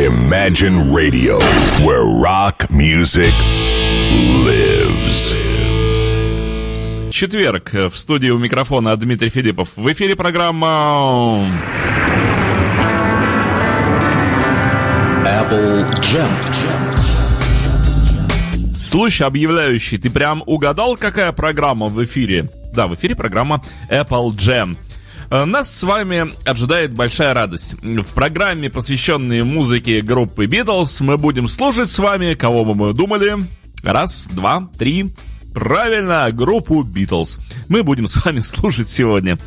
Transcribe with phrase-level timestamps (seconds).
[0.00, 1.38] Imagine Radio,
[1.84, 3.34] where rock music
[4.46, 5.34] lives.
[7.10, 7.74] Четверг.
[7.74, 9.68] В студии у микрофона Дмитрий Филиппов.
[9.76, 11.52] В эфире программа...
[15.26, 16.30] Apple Jam.
[18.74, 22.48] Слушай, объявляющий, ты прям угадал, какая программа в эфире?
[22.72, 24.78] Да, в эфире программа Apple Jam.
[25.30, 27.76] Э, Нас с вами ожидает большая радость.
[27.82, 33.36] В программе, посвященной музыке группы Beatles, мы будем слушать с вами, кого бы мы думали.
[33.82, 35.06] Раз, два, три.
[35.54, 37.38] Правильно, группу Beatles.
[37.68, 39.38] Мы будем с вами слушать сегодня.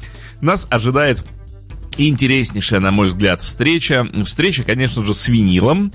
[0.42, 1.23] Нас ожидает
[1.98, 4.08] интереснейшая, на мой взгляд, встреча.
[4.26, 5.92] Встреча, конечно же, с винилом.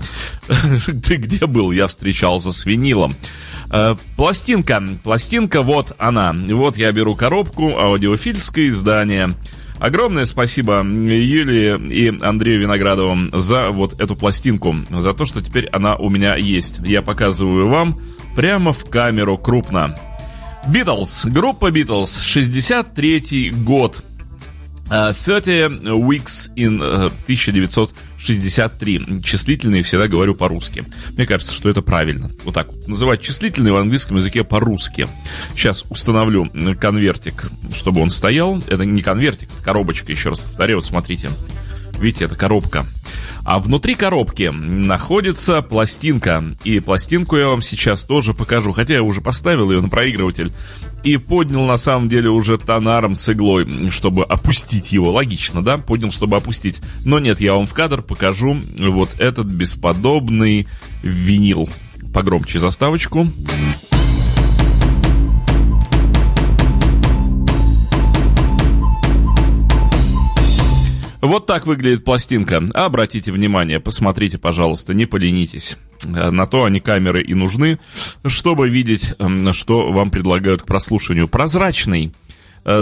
[1.05, 1.71] Ты где был?
[1.71, 3.15] Я встречался с винилом.
[3.71, 4.83] Э, Пластинка.
[5.03, 6.33] Пластинка, вот она.
[6.33, 9.35] Вот я беру коробку, аудиофильское издание.
[9.79, 15.95] Огромное спасибо Юлии и Андрею Виноградовым за вот эту пластинку, за то, что теперь она
[15.95, 16.79] у меня есть.
[16.79, 17.97] Я показываю вам
[18.35, 19.97] прямо в камеру крупно.
[20.67, 24.03] Битлз, группа Битлз, 63 год.
[24.89, 29.21] Uh, 30 Weeks in uh, 1963.
[29.21, 30.83] Числительные всегда говорю по-русски.
[31.15, 32.31] Мне кажется, что это правильно.
[32.43, 32.87] Вот так вот.
[32.87, 35.07] Называть числительные в английском языке по-русски.
[35.53, 38.63] Сейчас установлю конвертик, чтобы он стоял.
[38.67, 40.79] Это не конвертик, это коробочка, еще раз повторяю.
[40.79, 41.29] Вот смотрите.
[41.99, 42.83] Видите, это коробка.
[43.49, 46.43] А внутри коробки находится пластинка.
[46.63, 48.73] И пластинку я вам сейчас тоже покажу.
[48.73, 50.53] Хотя я уже поставил ее на проигрыватель.
[51.03, 55.11] И поднял на самом деле уже тонаром с иглой, чтобы опустить его.
[55.11, 55.79] Логично, да?
[55.79, 56.79] Поднял, чтобы опустить.
[57.05, 60.67] Но нет, я вам в кадр покажу вот этот бесподобный
[61.01, 61.67] винил.
[62.13, 63.27] Погромче заставочку.
[71.21, 72.63] Вот так выглядит пластинка.
[72.73, 75.77] Обратите внимание, посмотрите, пожалуйста, не поленитесь.
[76.03, 77.79] На то они камеры и нужны,
[78.25, 79.15] чтобы видеть,
[79.51, 81.27] что вам предлагают к прослушиванию.
[81.27, 82.13] Прозрачный.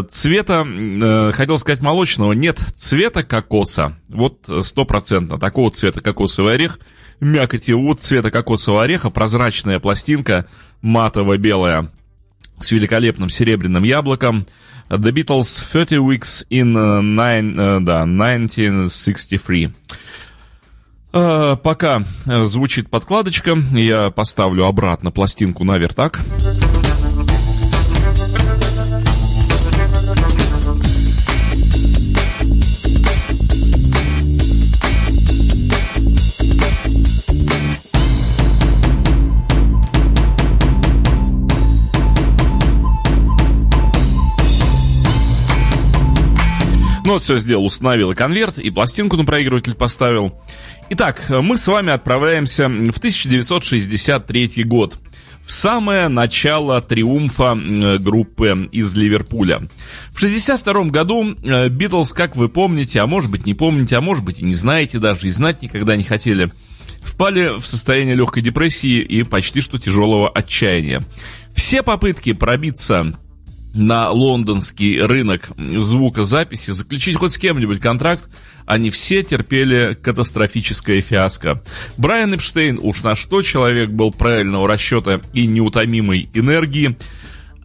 [0.09, 3.97] Цвета, хотел сказать молочного, нет, цвета кокоса.
[4.07, 6.79] Вот стопроцентно, такого цвета кокосовый орех.
[7.19, 10.47] Мякоти вот цвета кокосового ореха, прозрачная пластинка,
[10.83, 11.91] матово-белая,
[12.59, 14.45] с великолепным серебряным яблоком.
[14.89, 19.69] The Beatles 30 Weeks in uh, nine, uh, да, 1963.
[21.13, 26.19] Uh, пока звучит подкладочка, я поставлю обратно пластинку на вертак.
[26.39, 26.56] Ну
[47.13, 50.39] вот все сделал, установил и конверт, и пластинку на проигрыватель поставил.
[50.89, 54.97] Итак, мы с вами отправляемся в 1963 год.
[55.45, 57.57] В самое начало триумфа
[57.99, 59.59] группы из Ливерпуля.
[60.11, 61.35] В 1962 году
[61.69, 64.99] Битлз, как вы помните, а может быть не помните, а может быть и не знаете
[64.99, 66.51] даже, и знать никогда не хотели,
[67.01, 71.01] впали в состояние легкой депрессии и почти что тяжелого отчаяния.
[71.55, 73.17] Все попытки пробиться
[73.73, 78.29] на лондонский рынок звукозаписи, заключить хоть с кем-нибудь контракт,
[78.65, 81.61] они все терпели катастрофическое фиаско.
[81.97, 86.97] Брайан Эпштейн, уж на что человек был правильного расчета и неутомимой энергии,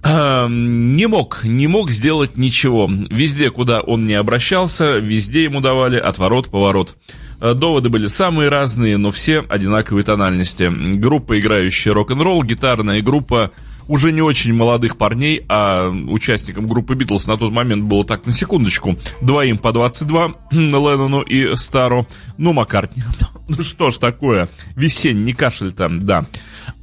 [0.05, 2.91] не мог, не мог сделать ничего.
[2.91, 6.97] Везде, куда он не обращался, везде ему давали отворот-поворот.
[7.41, 10.71] Доводы были самые разные, но все одинаковой тональности.
[10.97, 13.53] Группа, играющая рок-н-ролл, гитарная группа
[13.93, 18.33] уже не очень молодых парней, а участникам группы Битлз на тот момент было так, на
[18.33, 22.07] секундочку, двоим по 22, Леннону и Стару,
[22.39, 23.05] ну, Маккартни.
[23.49, 26.25] Ну что ж такое, весенний кашель там, да.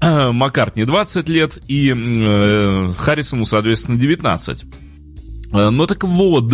[0.31, 4.65] Маккартни 20 лет и э, Харрисону, соответственно, 19.
[5.51, 6.53] Ну так вот,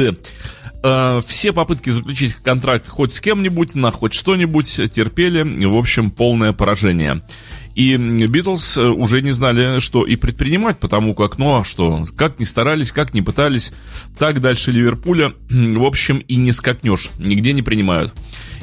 [1.28, 7.24] все попытки заключить контракт хоть с кем-нибудь, на хоть что-нибудь терпели, в общем, полное поражение.
[7.76, 12.46] И Битлз уже не знали, что и предпринимать, потому как, ну а что, как ни
[12.46, 13.74] старались, как ни пытались,
[14.18, 18.14] так дальше Ливерпуля, в общем, и не скакнешь, нигде не принимают.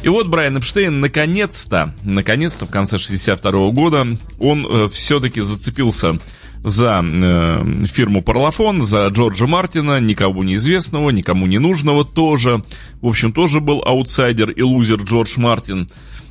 [0.03, 6.19] И вот Брайан Эпштейн наконец-то, наконец-то в конце 62 года он э, все-таки зацепился
[6.65, 12.63] за э, фирму Парлофон, за Джорджа Мартина, никому неизвестного, никому не нужного тоже.
[13.01, 15.89] В общем, тоже был аутсайдер и лузер Джордж Мартин.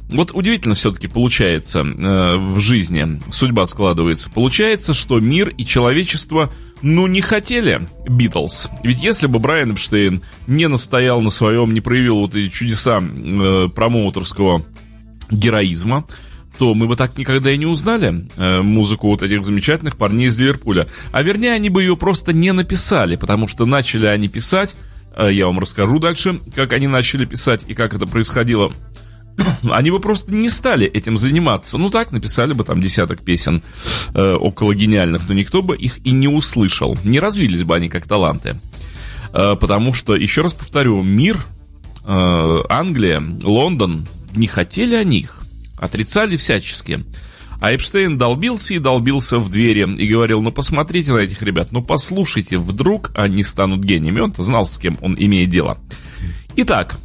[0.09, 4.29] Вот удивительно все-таки получается э, в жизни, судьба складывается.
[4.29, 6.51] Получается, что мир и человечество,
[6.81, 8.69] ну, не хотели Битлз.
[8.83, 13.69] Ведь если бы Брайан Эпштейн не настоял на своем, не проявил вот эти чудеса э,
[13.73, 14.65] промоутерского
[15.29, 16.05] героизма,
[16.57, 20.37] то мы бы так никогда и не узнали э, музыку вот этих замечательных парней из
[20.37, 20.87] Ливерпуля.
[21.11, 24.75] А вернее, они бы ее просто не написали, потому что начали они писать,
[25.15, 28.71] э, я вам расскажу дальше, как они начали писать и как это происходило.
[29.71, 31.77] Они бы просто не стали этим заниматься.
[31.77, 33.61] Ну так, написали бы там десяток песен
[34.13, 36.97] э, около гениальных, но никто бы их и не услышал.
[37.03, 38.55] Не развились бы они как таланты.
[39.33, 41.37] Э, потому что, еще раз повторю, мир,
[42.05, 45.41] э, Англия, Лондон не хотели о них
[45.81, 47.03] отрицали всячески.
[47.59, 51.83] А Эпштейн долбился и долбился в двери и говорил, ну посмотрите на этих ребят, ну
[51.83, 54.19] послушайте, вдруг они станут гениями.
[54.19, 55.77] Он-то знал, с кем он имеет дело.
[56.55, 56.97] Итак,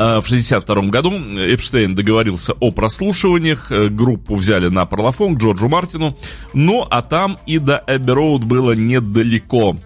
[0.00, 6.16] в 1962 году Эпштейн договорился о прослушиваниях, э, группу взяли на Парлофон к Джорджу Мартину,
[6.54, 9.76] ну а там и до Эбби Роуд было недалеко.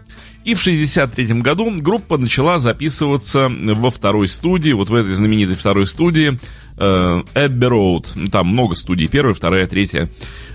[0.44, 5.86] И в 1963 году группа начала записываться во второй студии, вот в этой знаменитой второй
[5.86, 6.38] студии,
[6.76, 8.12] Эбби Роуд.
[8.30, 10.08] Там много студий, первая, вторая, третья.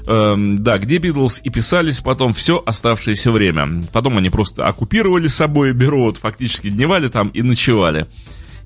[0.07, 3.83] Э, да, где Битлз и писались потом все оставшееся время.
[3.91, 8.05] Потом они просто оккупировали собой Эбби Роуд, фактически дневали там и ночевали.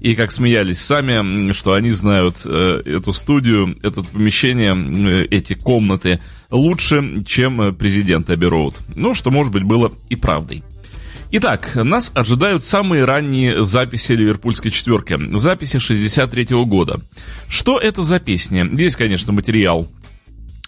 [0.03, 6.19] И как смеялись сами, что они знают э, эту студию, это помещение, э, эти комнаты
[6.51, 8.73] лучше, чем президент Эбби.
[8.95, 10.61] Ну, что, может быть, было и правдой.
[11.31, 15.17] Итак, нас ожидают самые ранние записи ливерпульской четверки.
[15.39, 16.99] Записи 63 -го года.
[17.47, 18.67] Что это за песни?
[18.69, 19.87] Здесь, конечно, материал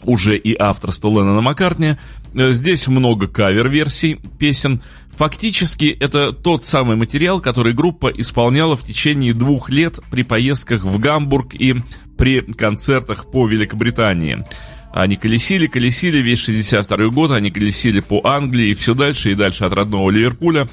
[0.02, 1.98] уже и авторство Леннона Маккартни.
[2.34, 4.82] Здесь много кавер-версий песен.
[5.18, 11.00] Фактически это тот самый материал, который группа исполняла в течение двух лет при поездках в
[11.00, 11.76] Гамбург и
[12.18, 14.46] при концертах по Великобритании.
[14.94, 19.66] Они колесили, колесили весь 62 год, они колесили по Англии, и все дальше и дальше
[19.66, 20.68] от родного Ливерпуля.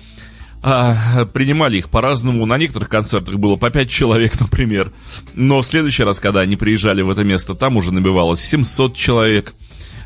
[0.62, 2.46] А, принимали их по-разному.
[2.46, 4.92] На некоторых концертах было по 5 человек, например.
[5.34, 9.54] Но в следующий раз, когда они приезжали в это место, там уже набивалось 700 человек.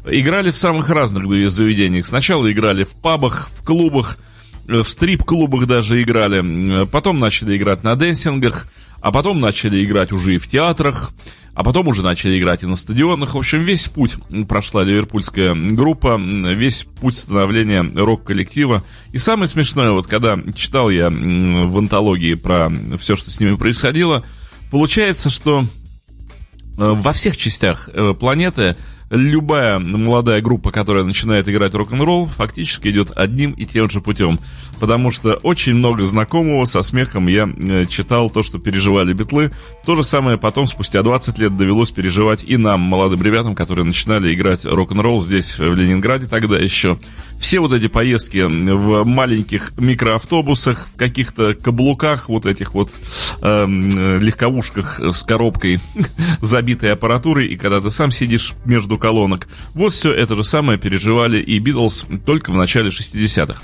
[0.08, 2.06] Играли в самых разных заведениях.
[2.06, 4.18] Сначала играли в пабах, в клубах,
[4.66, 6.84] в стрип-клубах даже играли.
[6.86, 8.68] Потом начали играть на дэнсингах,
[9.00, 11.10] а потом начали играть уже и в театрах.
[11.54, 13.34] А потом уже начали играть и на стадионах.
[13.34, 14.16] В общем, весь путь
[14.46, 18.84] прошла ливерпульская группа, весь путь становления рок-коллектива.
[19.12, 24.22] И самое смешное, вот когда читал я в антологии про все, что с ними происходило,
[24.70, 25.64] получается, что э,
[26.76, 28.76] во всех частях э, планеты
[29.10, 34.38] любая молодая группа, которая начинает играть рок-н-ролл, фактически идет одним и тем же путем
[34.78, 39.52] потому что очень много знакомого со смехом я э, читал то, что переживали битлы.
[39.84, 44.32] То же самое потом, спустя 20 лет, довелось переживать и нам, молодым ребятам, которые начинали
[44.34, 46.98] играть рок-н-ролл здесь, в Ленинграде тогда еще.
[47.38, 52.90] Все вот эти поездки в маленьких микроавтобусах, в каких-то каблуках, вот этих вот
[53.42, 55.80] э, легковушках с коробкой
[56.40, 59.48] забитой аппаратурой, и когда ты сам сидишь между колонок.
[59.74, 63.60] Вот все это же самое переживали и Битлз только в начале 60-х.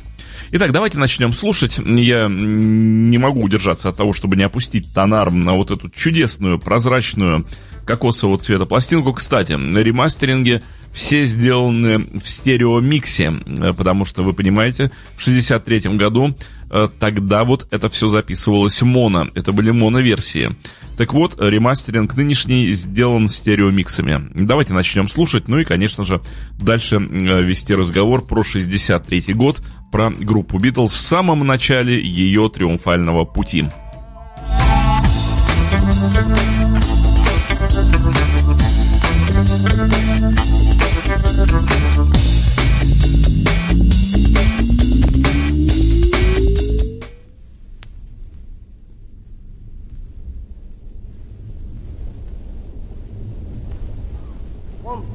[0.54, 1.78] Итак, давайте начнем слушать.
[1.78, 7.46] Я не могу удержаться от того, чтобы не опустить тонар на вот эту чудесную, прозрачную
[7.84, 9.12] кокосового цвета пластинку.
[9.12, 10.62] Кстати, на ремастеринге
[10.92, 13.32] все сделаны в стереомиксе,
[13.76, 16.34] потому что, вы понимаете, в 63 году
[16.70, 19.28] э, тогда вот это все записывалось моно.
[19.34, 20.54] Это были моно-версии.
[20.98, 24.30] Так вот, ремастеринг нынешний сделан стереомиксами.
[24.34, 26.20] Давайте начнем слушать, ну и, конечно же,
[26.60, 33.24] дальше э, вести разговор про 63 год, про группу Битлз в самом начале ее триумфального
[33.24, 33.66] пути.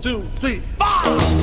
[0.08, 1.37] Two, three, four.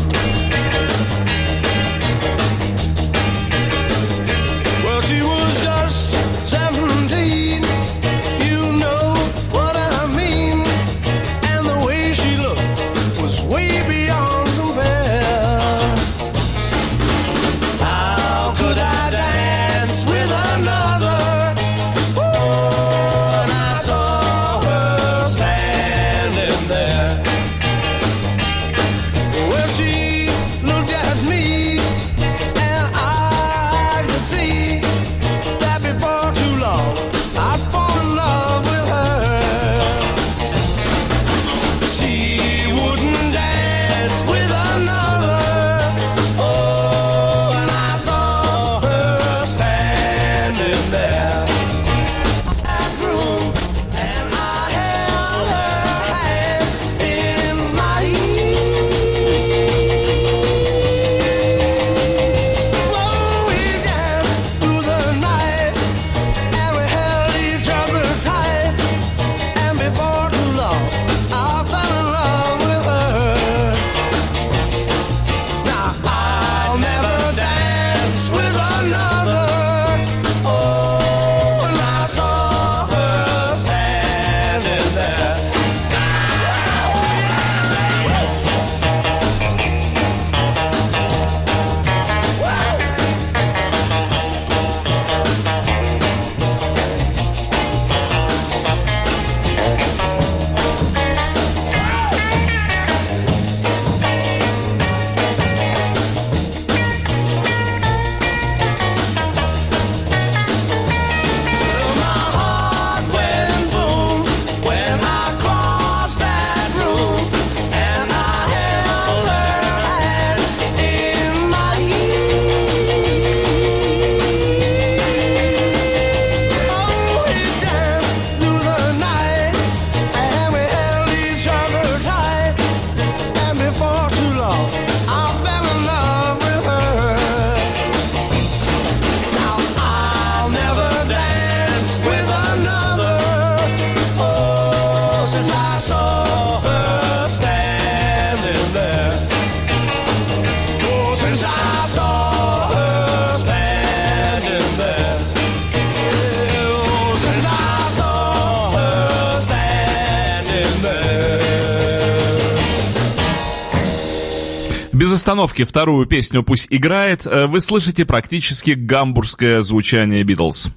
[165.35, 170.69] Без остановки вторую песню «Пусть играет» э, вы слышите практически гамбургское звучание «Битлз».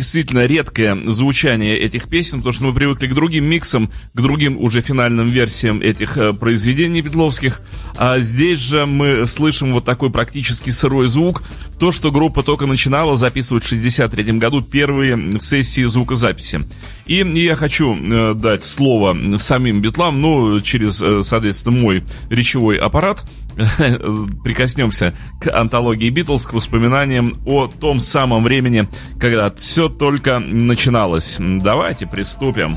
[0.00, 4.80] Действительно редкое звучание этих песен, потому что мы привыкли к другим миксам, к другим уже
[4.80, 7.60] финальным версиям этих э, произведений битловских.
[7.98, 11.42] А здесь же мы слышим вот такой практически сырой звук.
[11.78, 16.62] То, что группа только начинала записывать в 63 году первые сессии звукозаписи.
[17.04, 23.22] И я хочу э, дать слово самим битлам, ну, через, соответственно, мой речевой аппарат–
[24.44, 28.88] прикоснемся к антологии Битлз, к воспоминаниям о том самом времени,
[29.18, 31.36] когда все только начиналось.
[31.38, 32.76] Давайте приступим.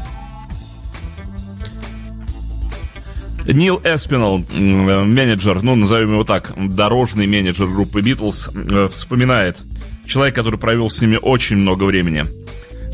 [3.46, 9.58] Нил Эспинал, менеджер, ну, назовем его так, дорожный менеджер группы Битлз, э, вспоминает.
[10.06, 12.24] Человек, который провел с ними очень много времени.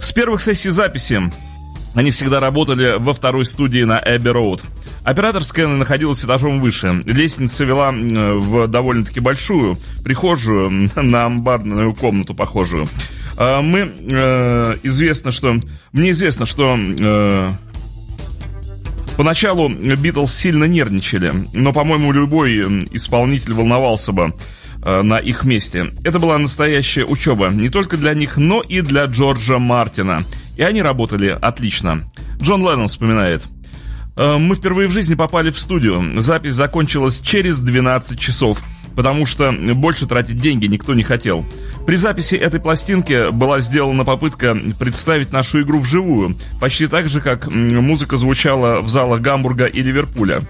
[0.02, 1.22] С первых сессий записи
[1.94, 4.64] они всегда работали во второй студии на Эбби Роуд.
[5.10, 7.02] Операторская находилась этажом выше.
[7.04, 12.88] Лестница вела в довольно-таки большую прихожую, на амбарную комнату похожую.
[13.36, 15.56] А, мы э, известно, что...
[15.94, 16.78] Мне известно, что...
[16.78, 17.54] Э,
[19.18, 22.60] Поначалу Битлз сильно нервничали, но, по-моему, любой
[22.92, 24.36] исполнитель волновался бы
[24.86, 25.88] э, на их месте.
[26.04, 30.24] Это была настоящая учеба не только для них, но и для Джорджа Мартина.
[30.56, 32.12] И они работали отлично.
[32.40, 33.42] Джон Леннон вспоминает–
[34.16, 36.22] мы впервые в жизни попали в студию.
[36.22, 38.62] Запись закончилась через 12 часов
[39.00, 41.46] потому что больше тратить деньги никто не хотел.
[41.86, 47.50] При записи этой пластинки была сделана попытка представить нашу игру вживую, почти так же, как
[47.50, 50.42] музыка звучала в залах Гамбурга и Ливерпуля.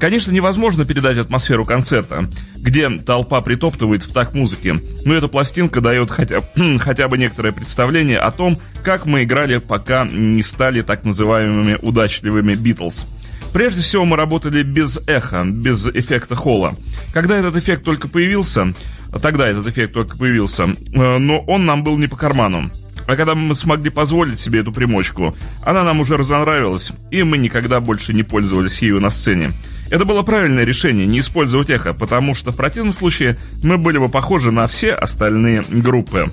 [0.00, 4.74] Конечно, невозможно передать атмосферу концерта, где толпа притоптывает в так музыки,
[5.04, 6.42] но эта пластинка дает хотя,
[6.78, 12.54] хотя бы некоторое представление о том, как мы играли, пока не стали так называемыми удачливыми
[12.54, 13.06] Битлз.
[13.52, 16.74] Прежде всего мы работали без эха, без эффекта холла.
[17.12, 18.74] Когда этот эффект только появился,
[19.22, 22.70] тогда этот эффект только появился, э, но он нам был не по карману.
[23.06, 27.80] А когда мы смогли позволить себе эту примочку, она нам уже разонравилась, и мы никогда
[27.80, 29.52] больше не пользовались ею на сцене.
[29.90, 34.08] Это было правильное решение, не использовать эхо, потому что в противном случае мы были бы
[34.08, 36.26] похожи на все остальные группы.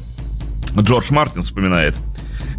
[0.77, 1.95] Джордж Мартин вспоминает.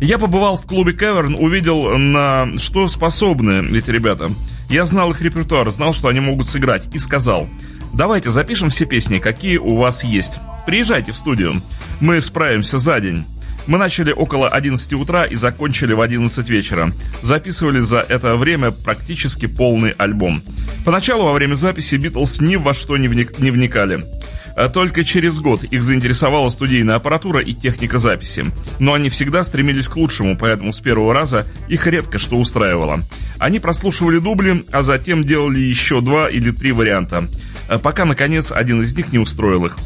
[0.00, 4.30] Я побывал в клубе Кеверн, увидел, на что способны эти ребята.
[4.68, 7.48] Я знал их репертуар, знал, что они могут сыграть, и сказал,
[7.94, 10.38] давайте запишем все песни, какие у вас есть.
[10.66, 11.60] Приезжайте в студию,
[12.00, 13.24] мы справимся за день.
[13.66, 16.92] Мы начали около 11 утра и закончили в 11 вечера.
[17.22, 20.42] Записывали за это время практически полный альбом.
[20.84, 24.04] Поначалу во время записи Битлз ни во что не, вник, не вникали.
[24.56, 28.46] А только через год их заинтересовала студийная аппаратура и техника записи.
[28.78, 33.00] Но они всегда стремились к лучшему, поэтому с первого раза их редко что устраивало.
[33.38, 37.28] Они прослушивали дубли, а затем делали еще два или три варианта,
[37.82, 39.76] пока, наконец, один из них не устроил их.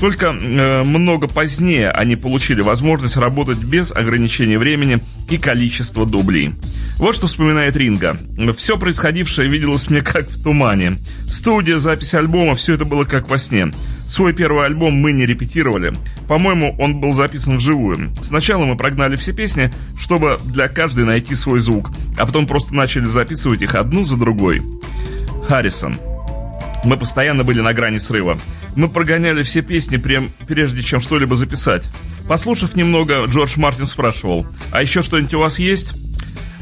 [0.00, 4.98] Только э, много позднее они получили возможность работать без ограничения времени
[5.30, 6.54] и количества дублей.
[6.98, 8.18] Вот что вспоминает Ринга.
[8.56, 10.98] Все происходившее виделось мне как в тумане.
[11.28, 13.72] Студия, запись альбома, все это было как во сне.
[14.06, 15.94] Свой первый альбом мы не репетировали.
[16.28, 18.12] По-моему, он был записан вживую.
[18.20, 23.06] Сначала мы прогнали все песни, чтобы для каждой найти свой звук, а потом просто начали
[23.06, 24.62] записывать их одну за другой.
[25.48, 25.98] Харрисон.
[26.84, 28.38] Мы постоянно были на грани срыва.
[28.76, 29.96] Мы прогоняли все песни,
[30.46, 31.88] прежде чем что-либо записать.
[32.28, 35.94] Послушав немного, Джордж Мартин спрашивал, «А еще что-нибудь у вас есть?»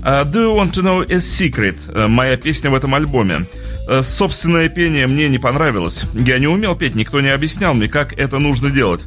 [0.04, 1.76] Uh, Do You Want To Know A Secret?
[1.88, 3.46] Uh, моя песня в этом альбоме.
[3.88, 6.04] Uh, собственное пение мне не понравилось.
[6.12, 9.02] Я не умел петь, никто не объяснял мне, как это нужно делать.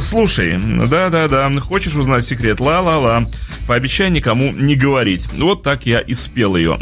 [0.00, 2.60] Слушай, да-да-да, хочешь узнать секрет?
[2.60, 3.24] Ла-ла-ла.
[3.66, 5.28] Пообещай никому не говорить.
[5.34, 6.78] Вот так я и спел ее.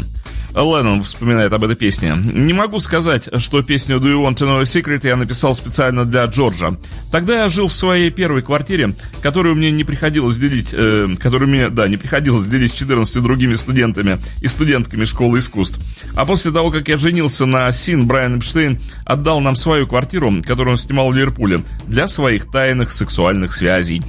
[0.53, 2.15] Леннон вспоминает об этой песне.
[2.15, 6.05] Не могу сказать, что песню Do You Want to Know a Secret я написал специально
[6.05, 6.77] для Джорджа.
[7.11, 11.69] Тогда я жил в своей первой квартире, которую мне не приходилось делить, э, которую мне,
[11.69, 15.79] да, не приходилось делить с 14 другими студентами и студентками школы искусств.
[16.15, 20.73] А после того, как я женился на Син, Брайан Эпштейн отдал нам свою квартиру, которую
[20.73, 24.01] он снимал в Ливерпуле, для своих тайных сексуальных связей.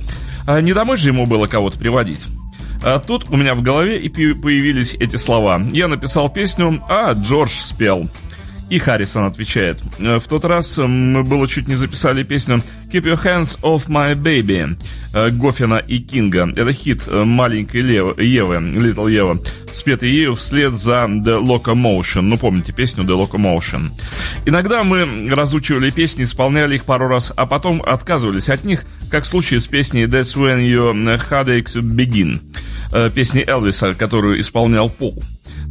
[0.46, 2.26] А не домой же ему было кого-то приводить.
[2.82, 5.60] А тут у меня в голове и появились эти слова.
[5.72, 8.08] Я написал песню, а Джордж спел.
[8.70, 9.80] И Харрисон отвечает.
[9.98, 14.14] «Э, в тот раз мы было чуть не записали песню Keep Your Hands Off My
[14.14, 14.78] Baby
[15.14, 16.50] э, Гофина и Кинга.
[16.54, 19.40] Это хит э, маленькой Левы, Евы, Little Ева,
[19.72, 22.22] спетый ею вслед за The Locomotion.
[22.22, 23.90] Ну, помните песню The Locomotion.
[24.44, 29.26] Иногда мы разучивали песни, исполняли их пару раз, а потом отказывались от них, как в
[29.26, 30.92] случае с песней That's When Your
[31.30, 32.40] Headaches Begin,
[33.12, 35.22] песни Элвиса, которую исполнял Пол.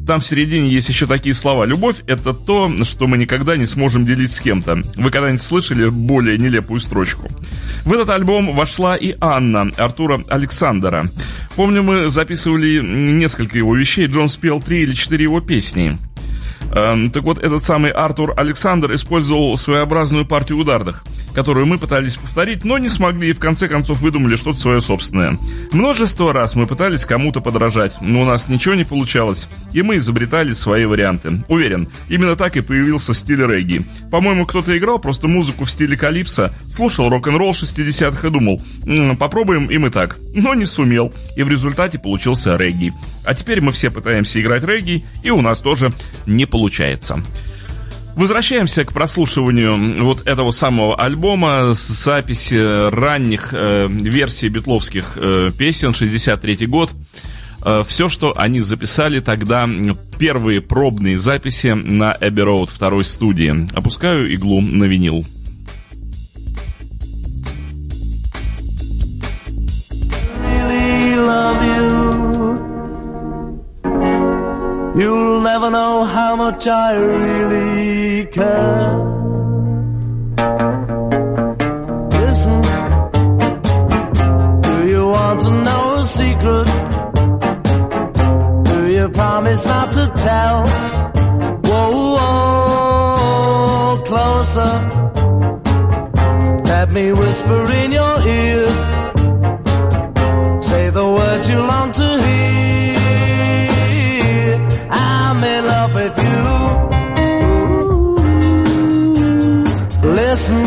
[0.08, 1.66] Там в середине есть еще такие слова.
[1.66, 4.82] Любовь— это то, что мы никогда не сможем делить с кем-то.
[4.96, 7.30] Вы когда-нибудь слышали более нелепую строчку?
[7.84, 11.06] В этот альбом вошла и Анна Артура Александра.
[11.58, 14.08] Помню, мы записывали несколько его вещей.
[14.08, 15.98] Джон спел три или четыре его песни.
[16.72, 21.04] Эм, так вот, этот самый Артур Александр использовал своеобразную партию ударных,
[21.34, 25.38] которую мы пытались повторить, но не смогли и в конце концов выдумали что-то свое собственное.
[25.72, 30.52] Множество раз мы пытались кому-то подражать, но у нас ничего не получалось, и мы изобретали
[30.54, 31.44] свои варианты.
[31.48, 33.86] Уверен, именно так и появился стиль регги.
[34.12, 38.62] По-моему, кто-то играл просто музыку в стиле калипсо, слушал рок-н-ролл 60-х и думал,
[39.18, 42.94] попробуем и мы так, но не сумел, и в результате получился регги.
[43.28, 45.94] А теперь мы все пытаемся играть регги, и у нас тоже
[46.26, 47.22] не получается.
[48.16, 55.94] Возвращаемся к прослушиванию вот этого самого альбома с записи ранних э, версий битловских э, песен,
[55.94, 56.94] 63 год.
[57.64, 59.70] Э, все, что они записали тогда,
[60.18, 63.70] первые пробные записи на Abbey Road второй студии.
[63.76, 65.26] Опускаю иглу на винил.
[75.00, 78.98] You'll never know how much I really care.
[82.20, 82.62] Listen,
[84.68, 86.68] do you want to know a secret?
[88.72, 90.68] Do you promise not to tell?
[91.70, 94.74] Whoa, whoa, closer.
[96.74, 98.68] Let me whisper in your ear.
[100.64, 102.18] Say the words you long to
[105.38, 106.42] I'm in love with you.
[110.14, 110.64] Listen,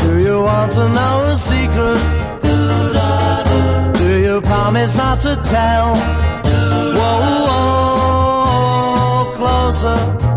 [0.00, 2.00] do you want to know a secret?
[4.00, 5.96] Do you promise not to tell?
[6.96, 7.18] Whoa,
[9.24, 10.29] whoa, closer.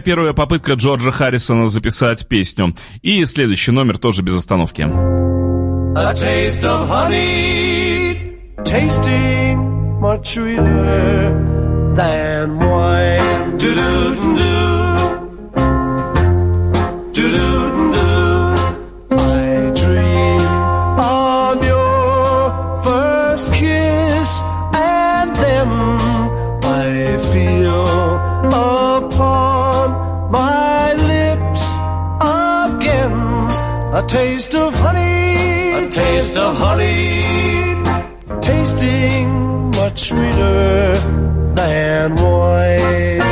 [0.00, 2.74] Такая первая попытка Джорджа Харрисона записать песню.
[3.02, 4.82] И следующий номер тоже без остановки.
[4.82, 11.34] A taste of honey, tasting much sweeter
[11.96, 13.58] than wine.
[34.06, 37.22] Taste of honey, a taste of honey,
[38.40, 40.94] tasting much sweeter
[41.54, 43.29] than wine.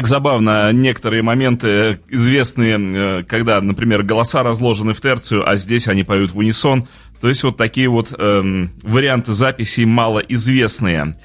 [0.00, 6.04] Так забавно некоторые моменты известные, э, когда, например, голоса разложены в терцию, а здесь они
[6.04, 6.88] поют в унисон.
[7.20, 11.16] То есть вот такие вот эм, варианты записей малоизвестные.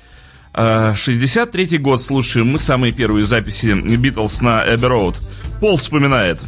[0.54, 5.22] 63-й э, год слушаем мы самые первые записи Битлз на Эбби Роуд.
[5.62, 6.42] Пол вспоминает.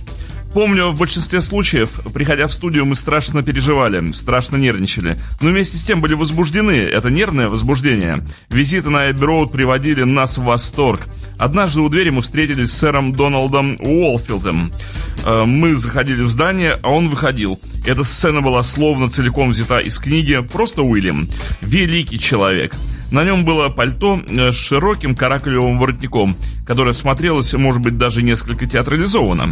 [0.54, 5.18] Помню, в большинстве случаев, приходя в студию, мы страшно переживали, страшно нервничали.
[5.42, 6.72] Но вместе с тем были возбуждены.
[6.72, 8.26] Это нервное возбуждение.
[8.50, 11.02] Визиты на Эбби приводили нас в восторг.
[11.38, 14.72] Однажды у двери мы встретились с сэром Доналдом Уолфилдом.
[15.26, 17.60] Э, мы заходили в здание, а он выходил.
[17.86, 21.28] Эта сцена была словно целиком взята из книги «Просто Уильям».
[21.62, 22.74] Великий человек.
[23.12, 28.66] На нем было пальто э, с широким каракулевым воротником, которое смотрелось, может быть, даже несколько
[28.66, 29.48] театрализованно.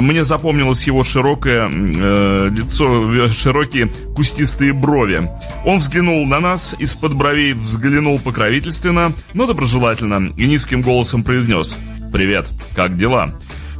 [0.00, 5.30] Мне запомнилось его широкое э, лицо, широкие кустистые брови.
[5.64, 11.76] Он взглянул на нас, из-под бровей взглянул покровительственно, но доброжелательно и низким голосом произнес
[12.12, 13.30] «Привет, как дела?»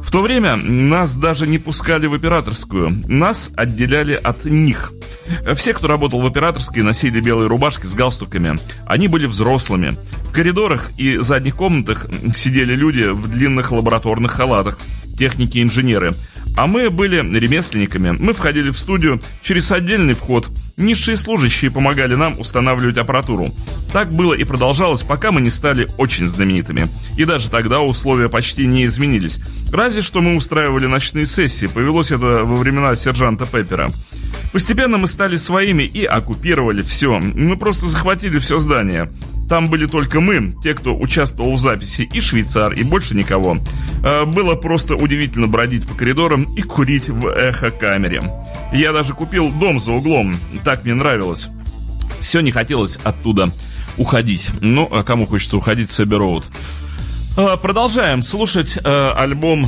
[0.07, 3.03] В то время нас даже не пускали в операторскую.
[3.07, 4.93] Нас отделяли от них.
[5.53, 8.55] Все, кто работал в операторской, носили белые рубашки с галстуками.
[8.85, 9.97] Они были взрослыми.
[10.23, 14.79] В коридорах и задних комнатах сидели люди в длинных лабораторных халатах,
[15.19, 16.13] техники-инженеры.
[16.57, 18.11] А мы были ремесленниками.
[18.11, 23.51] Мы входили в студию через отдельный вход– Низшие служащие помогали нам устанавливать аппаратуру.
[23.91, 26.87] Так было и продолжалось, пока мы не стали очень знаменитыми.
[27.17, 29.39] И даже тогда условия почти не изменились.
[29.71, 33.89] Разве что мы устраивали ночные сессии, повелось это во времена сержанта Пеппера.
[34.53, 37.17] Постепенно мы стали своими и оккупировали все.
[37.17, 39.09] Мы просто захватили все здание.
[39.49, 43.57] Там были только мы, те, кто участвовал в записи, и швейцар, и больше никого.
[44.03, 48.23] А, было просто удивительно бродить по коридорам и курить в эхо-камере.
[48.73, 51.49] Я даже купил дом за углом, так мне нравилось.
[52.19, 53.49] Все не хотелось оттуда
[53.97, 54.51] уходить.
[54.61, 56.05] Ну, а кому хочется уходить с?
[57.37, 59.65] А, продолжаем слушать э, альбом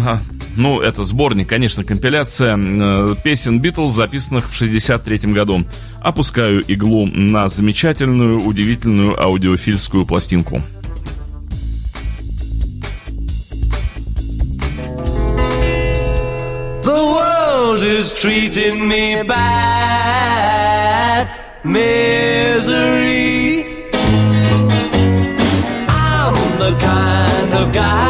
[0.59, 5.65] ну, это сборник, конечно, компиляция э, песен Битлз, записанных в 63 году.
[6.01, 10.61] Опускаю иглу на замечательную, удивительную аудиофильскую пластинку.
[16.83, 21.29] The world is treating me bad,
[21.63, 23.63] misery.
[25.87, 28.08] I'm the kind of guy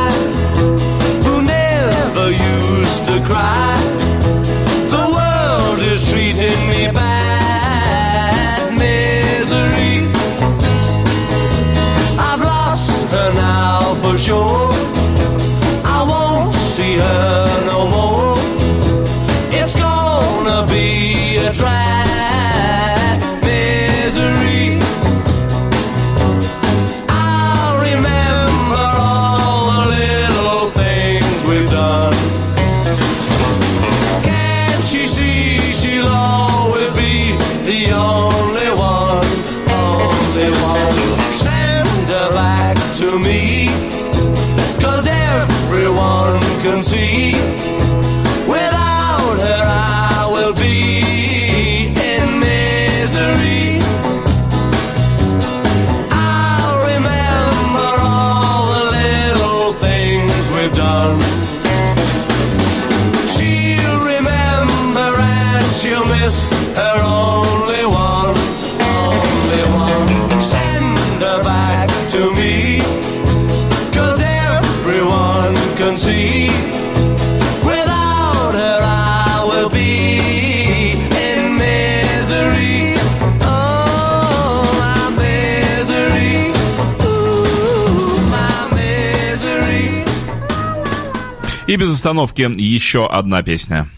[91.99, 93.89] остановки еще одна песня.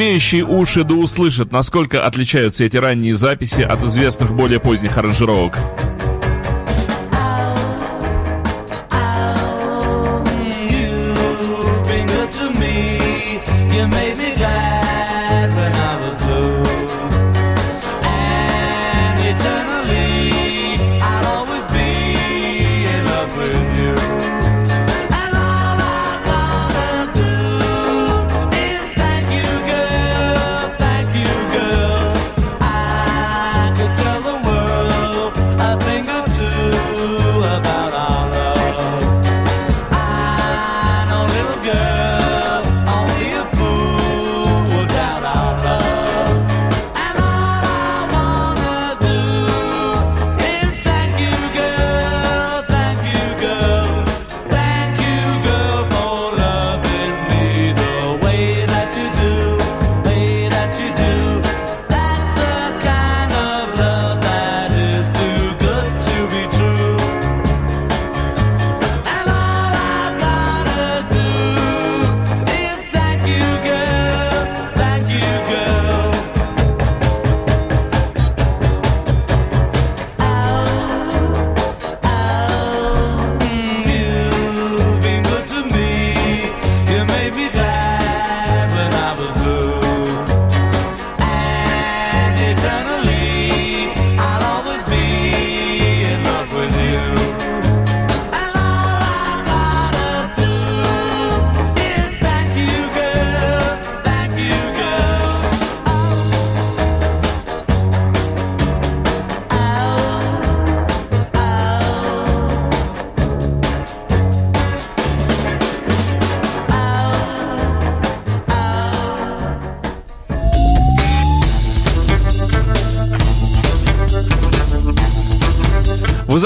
[0.00, 5.58] имеющие уши да услышат, насколько отличаются эти ранние записи от известных более поздних аранжировок.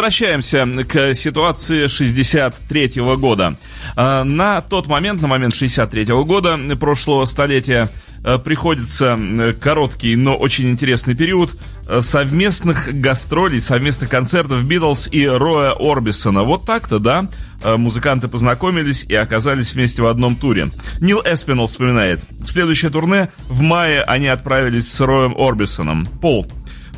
[0.05, 3.57] возвращаемся к ситуации 63 -го года.
[3.97, 7.88] А, на тот момент, на момент 63 -го года прошлого столетия,
[8.23, 9.19] а, приходится
[9.62, 11.57] короткий, но очень интересный период
[11.88, 16.43] а, совместных гастролей, совместных концертов Битлз и Роя Орбисона.
[16.43, 17.27] Вот так-то, да?
[17.64, 20.69] Музыканты познакомились и оказались вместе в одном туре.
[21.01, 22.21] Нил Эспинол вспоминает.
[22.40, 26.05] В следующее турне в мае они отправились с Роем Орбисоном.
[26.21, 26.47] Пол,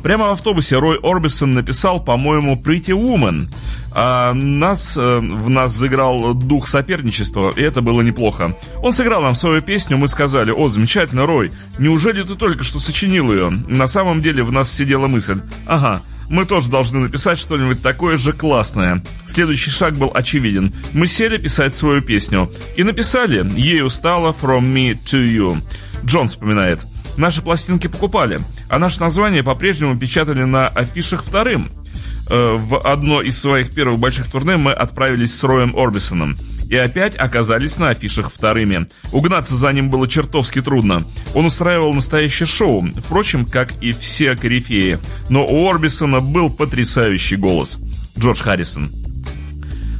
[0.03, 3.47] Прямо в автобусе Рой Орбисон написал, по-моему, Pretty Woman.
[3.93, 8.55] А нас, э, в нас заиграл дух соперничества, и это было неплохо.
[8.83, 13.31] Он сыграл нам свою песню, мы сказали, о, замечательно, Рой, неужели ты только что сочинил
[13.31, 13.49] ее?
[13.49, 18.33] На самом деле в нас сидела мысль, ага, мы тоже должны написать что-нибудь такое же
[18.33, 19.03] классное.
[19.25, 20.73] Следующий шаг был очевиден.
[20.93, 22.51] Мы сели писать свою песню.
[22.75, 25.61] И написали «Ею стало From Me to You».
[26.05, 26.79] Джон вспоминает.
[27.15, 31.71] Наши пластинки покупали, а наше название по-прежнему печатали на афишах вторым.
[32.29, 36.35] Э, В одно из своих первых больших турне мы отправились с Роем Орбисоном.
[36.69, 38.87] И опять оказались на афишах вторыми.
[39.13, 41.03] Угнаться за ним было чертовски трудно.
[41.33, 44.99] Он устраивал настоящее шоу, впрочем, как и все корифеи.
[45.29, 47.79] Но у Орбисона был потрясающий голос.
[48.19, 48.91] Джордж Харрисон.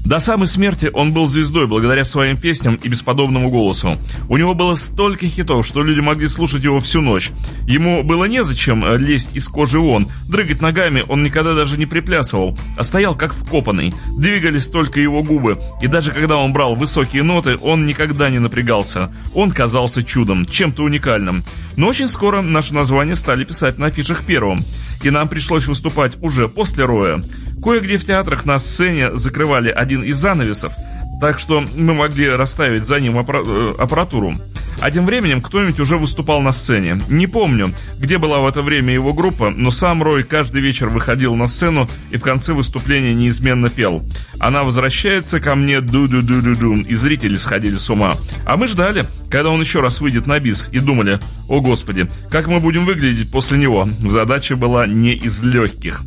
[0.08, 3.98] До самой смерти он был звездой благодаря своим песням и бесподобному голосу.
[4.30, 7.32] У него было столько хитов, что люди могли слушать его всю ночь.
[7.68, 10.08] Ему было незачем э, лезть из кожи вон.
[10.30, 13.94] Дрыгать ногами он никогда даже не приплясывал, а стоял как вкопанный.
[14.18, 15.60] Двигались только его губы.
[15.82, 19.12] И даже когда он брал высокие ноты, он никогда не напрягался.
[19.34, 21.44] Он казался чудом, чем-то уникальным.
[21.76, 24.62] Но очень скоро наше название стали писать на афишах первым.
[25.04, 27.22] И нам пришлось выступать уже после Роя.
[27.64, 30.74] Кое-где в театрах на сцене закрывали один из занавесов,
[31.20, 34.34] так что мы могли расставить за ним э, аппаратуру.
[34.80, 37.02] А тем временем кто-нибудь уже выступал на сцене.
[37.10, 41.36] Не помню, где была в это время его группа, но сам Рой каждый вечер выходил
[41.36, 44.04] на сцену и в конце выступления неизменно пел.
[44.40, 48.14] Она возвращается ко мне ду-ду-ду-ду-ду, и зрители сходили с ума.
[48.46, 52.48] А мы ждали, когда он еще раз выйдет на бис, и думали, о господи, как
[52.48, 53.90] мы будем выглядеть после него.
[54.02, 56.04] Задача была не из легких.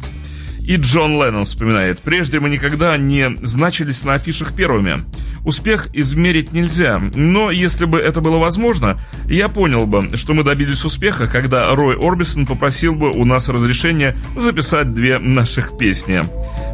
[0.70, 5.04] И Джон Леннон вспоминает, прежде мы никогда не значились на афишах первыми.
[5.44, 10.84] Успех измерить нельзя, но если бы это было возможно, я понял бы, что мы добились
[10.84, 16.24] успеха, когда Рой Орбисон попросил бы у нас разрешения записать две наших песни.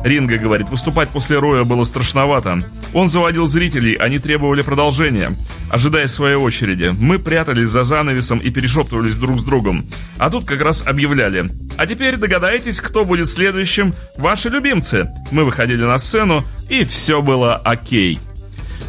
[0.05, 2.59] Ринга говорит, выступать после Роя было страшновато.
[2.93, 5.31] Он заводил зрителей, они требовали продолжения.
[5.71, 9.87] Ожидая своей очереди, мы прятались за занавесом и перешептывались друг с другом.
[10.19, 11.51] А тут как раз объявляли.
[11.77, 13.93] А теперь догадайтесь, кто будет следующим.
[14.17, 15.09] Ваши любимцы.
[15.31, 18.21] Мы выходили на сцену, и все было окей.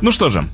[0.02, 0.46] Ну что же,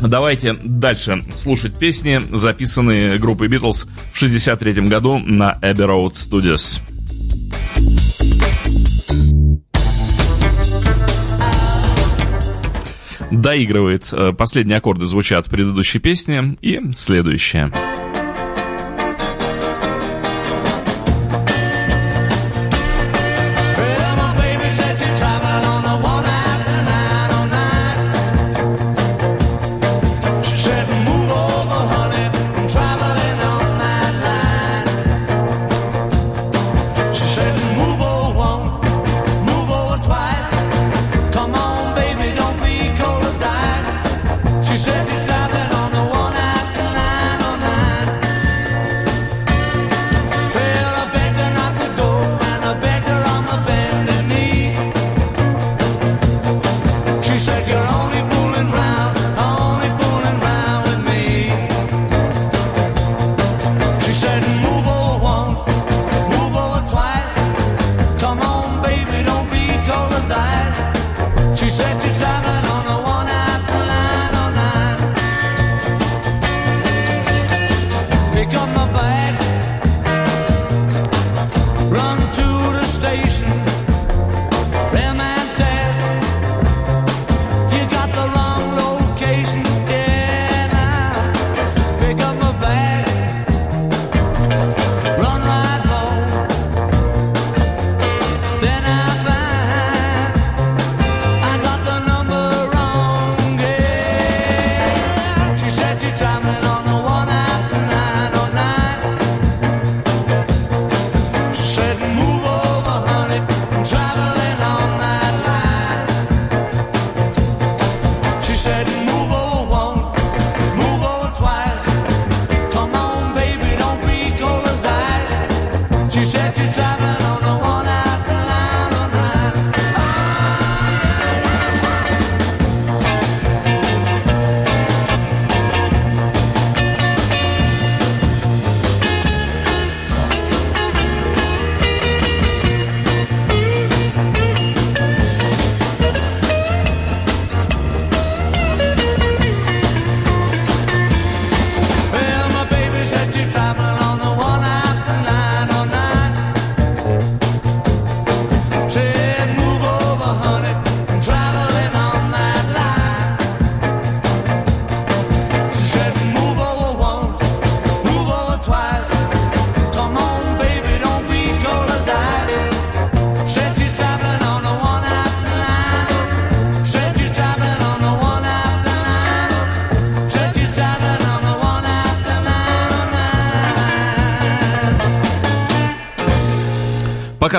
[0.00, 6.80] давайте дальше слушать песни, записанные группой Битлз в 63 году на Abbey Road Studios.
[13.30, 14.08] Доигрывает.
[14.12, 17.70] э, Последние аккорды звучат предыдущей песни и следующая.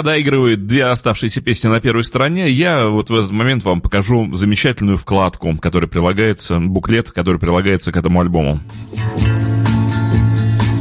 [0.01, 4.33] Пока доигрывают две оставшиеся песни на первой стороне, я вот в этот момент вам покажу
[4.33, 8.59] замечательную вкладку, которая прилагается, буклет, который прилагается к этому альбому.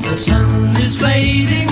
[0.02, 1.69] The sun is fading.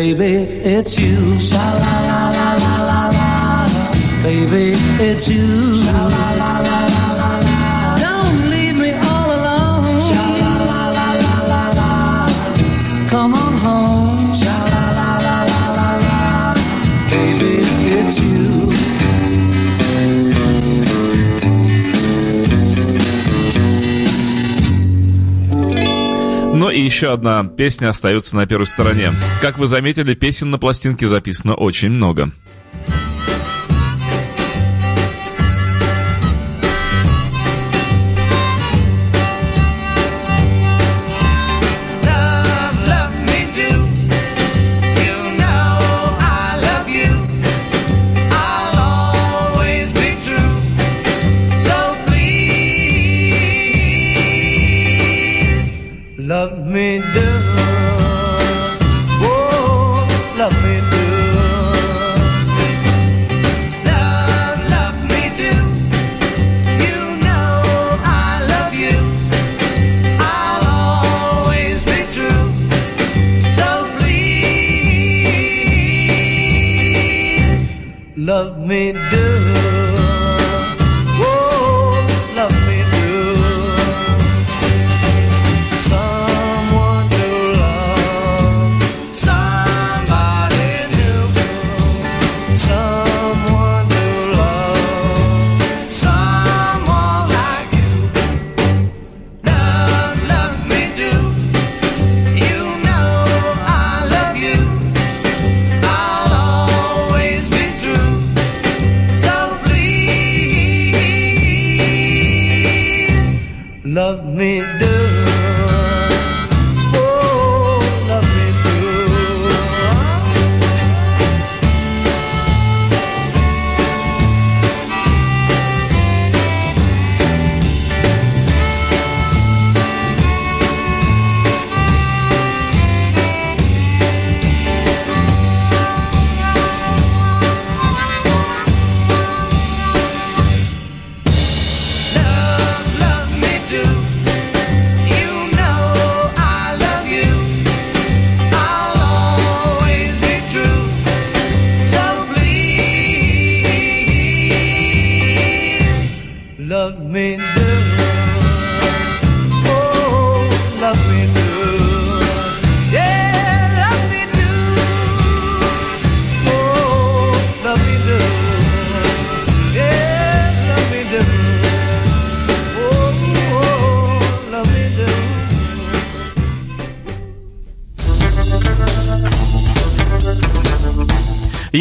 [0.00, 0.32] baby,
[0.64, 1.38] it's you.
[1.38, 5.76] Sha la la la la la la, baby, it's you.
[5.76, 6.79] Sha la la la.
[26.80, 29.10] и еще одна песня остается на первой стороне.
[29.42, 32.32] Как вы заметили, песен на пластинке записано очень много.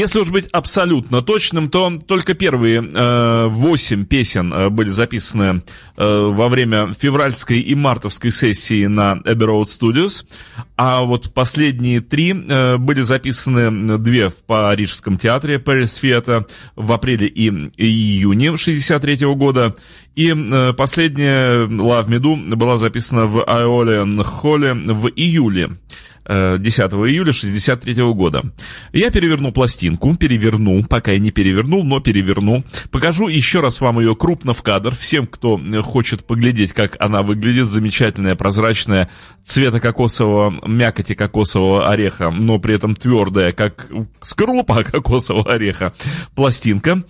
[0.09, 5.61] Если уж быть абсолютно точным, то только первые э, восемь песен э, были записаны
[5.97, 10.25] э, во время февральской и мартовской сессии на Abbey Road Studios,
[10.77, 16.91] а вот последние три э, были записаны, э, две в Парижском театре Paris Theatre в
[16.91, 19.75] апреле и, и июне 63 года,
[20.15, 25.69] и э, последняя Love Me Do была записана в Aeolian Холле в июле.
[26.29, 28.43] Э, 10 июля 63 года.
[28.93, 32.63] Я переверну пластинку, переверну, пока я не перевернул, но переверну.
[32.91, 34.95] Покажу еще раз вам ее крупно в кадр.
[34.95, 39.09] Всем, кто э, хочет поглядеть, как она выглядит, замечательная, прозрачная,
[39.43, 43.87] цвета кокосового, мякоти кокосового ореха, но при этом твердая, как
[44.21, 45.93] скорлупа кокосового ореха,
[46.35, 47.03] пластинка.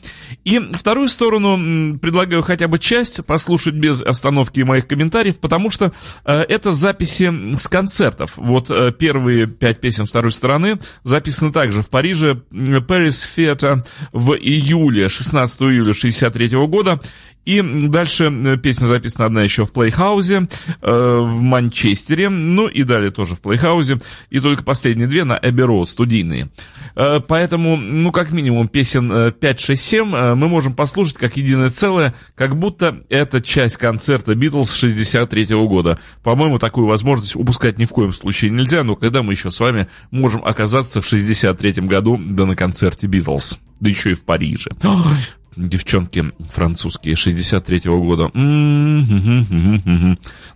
[0.45, 5.91] И вторую сторону предлагаю хотя бы часть послушать без остановки моих комментариев, потому что
[6.25, 8.33] э, это записи с концертов.
[8.37, 13.83] Вот э, первые пять песен второй стороны записаны также в Париже, Paris Theatre
[14.13, 16.99] в июле, 16 июля 63 года.
[17.45, 20.47] И дальше э, песня записана одна еще в Плейхаузе,
[20.81, 23.97] э, в Манчестере, ну и далее тоже в Плейхаузе,
[24.29, 26.49] и только последние две на Эбби Роуд, студийные.
[26.95, 31.37] Э, поэтому, ну, как минимум, песен э, 5, 6, 7 э, мы можем послушать как
[31.37, 35.99] единое целое, как будто это часть концерта Битлз 63 года.
[36.23, 39.87] По-моему, такую возможность упускать ни в коем случае нельзя, но когда мы еще с вами
[40.11, 44.71] можем оказаться в 63 году, да на концерте Битлз, да еще и в Париже.
[44.83, 45.17] Ой,
[45.59, 48.31] Девчонки французские 63-го года.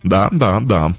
[0.02, 0.94] Да, да, да.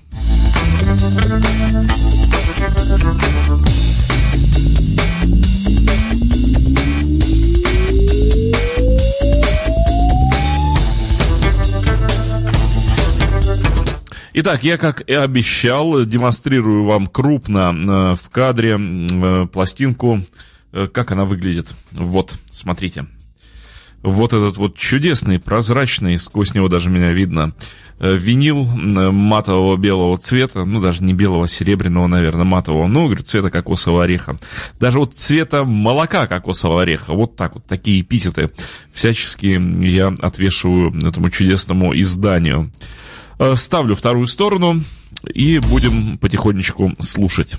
[14.34, 20.20] Итак, я, как и обещал, демонстрирую вам крупно э, в кадре э, пластинку,
[20.72, 21.68] э, как она выглядит.
[21.92, 23.06] Вот, смотрите.
[24.04, 27.54] Вот этот вот чудесный, прозрачный, сквозь него даже меня видно,
[28.00, 33.24] э, винил матового белого цвета, ну даже не белого, а серебряного, наверное, матового, ну, говорю,
[33.24, 34.36] цвета кокосового ореха.
[34.78, 38.50] Даже вот цвета молока кокосового ореха, вот так вот, такие эпитеты
[38.92, 42.70] всячески я отвешиваю этому чудесному изданию.
[43.38, 44.82] Э, Ставлю вторую сторону
[45.32, 47.56] и будем потихонечку слушать.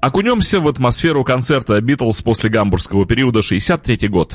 [0.00, 4.34] Окунемся в атмосферу концерта Битлз после гамбургского периода 63 год.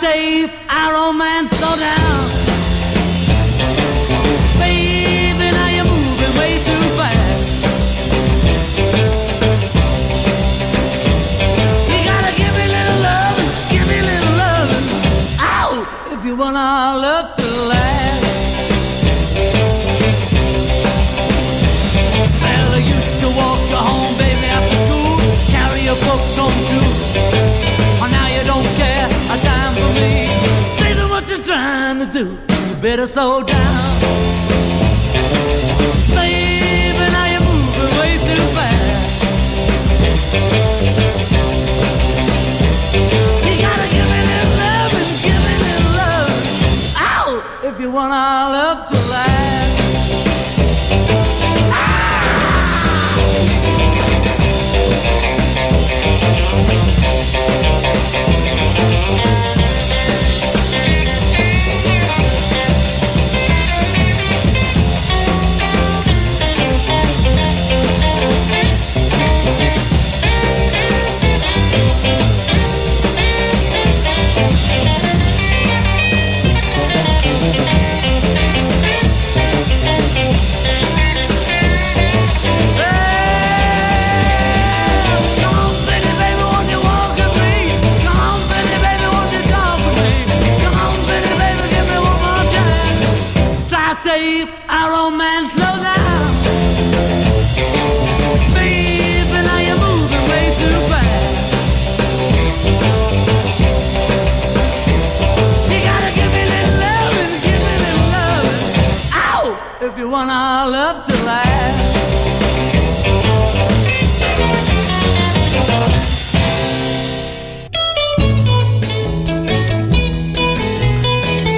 [0.00, 2.30] Save our romance, slow down.
[4.58, 7.50] Baby, now you're moving way too fast.
[11.90, 14.86] You gotta give me a little loving, give me a little loving.
[15.40, 15.72] Ow!
[16.12, 16.40] If you you
[33.04, 34.00] better slow down.
[36.14, 39.22] Baby, now you're moving way too fast.
[43.44, 44.20] You gotta give me
[44.60, 45.54] love and give me
[45.98, 46.32] love.
[47.64, 48.93] If you want our love to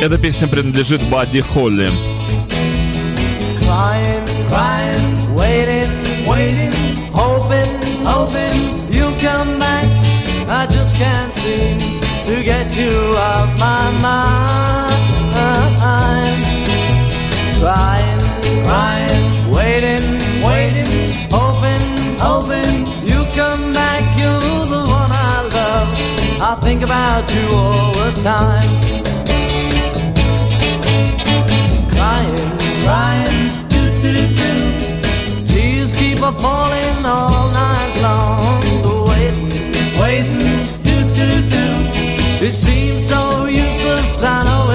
[0.06, 1.92] Эта песня принадлежит Бадди Холли.
[3.60, 6.74] Crying, crying, waiting, waiting,
[7.14, 9.86] hoping, hoping you'll come back.
[10.50, 11.78] I just can't seem
[12.26, 14.92] to get you off my mind.
[17.60, 18.20] Crying,
[18.64, 24.02] crying, waiting, waiting, hoping, hoping you'll come back.
[24.20, 25.88] You're the one I love.
[26.42, 29.25] I think about you all the time.
[32.87, 33.51] Crying.
[35.51, 38.61] Tears keep a falling all night long.
[39.09, 39.51] Waiting,
[40.01, 40.47] waiting.
[42.47, 44.23] It seems so useless.
[44.23, 44.66] I know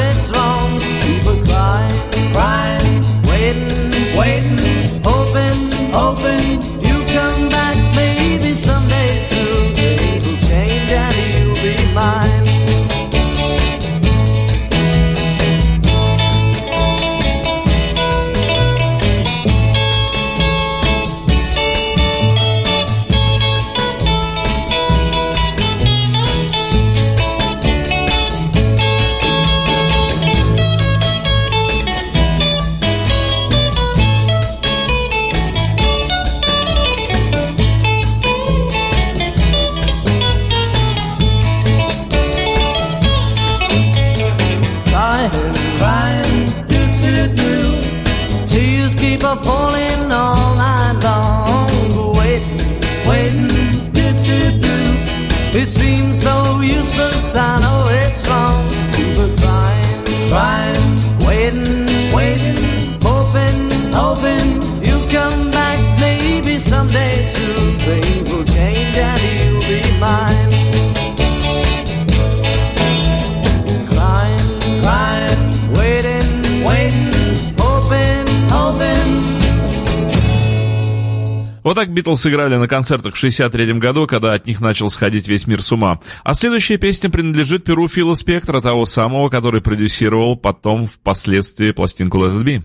[82.02, 85.72] Битлз играли на концертах в 63 году, когда от них начал сходить весь мир с
[85.72, 86.00] ума.
[86.24, 92.42] А следующая песня принадлежит перу Фила Спектра, того самого, который продюсировал потом впоследствии пластинку Let
[92.42, 92.64] It Be.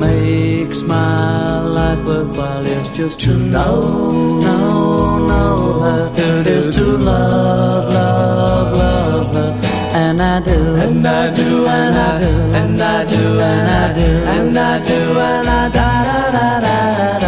[0.00, 6.12] makes my life worthwhile is just to know, know, know her,
[6.46, 9.60] is to love, love, love her.
[9.92, 14.06] And I do, and I do, and I do, and I do, and I do,
[14.34, 17.27] and I do, and I da da da da da.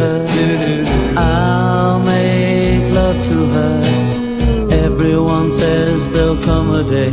[0.00, 1.14] Her.
[1.16, 4.68] I'll make love to her.
[4.70, 7.10] Everyone says there'll come a day